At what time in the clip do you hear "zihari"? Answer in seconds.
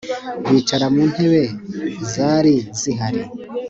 2.79-3.21